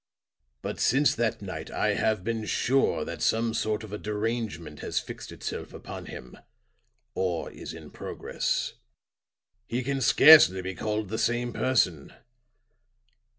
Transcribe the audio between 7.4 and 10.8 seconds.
is in progress. He can scarcely be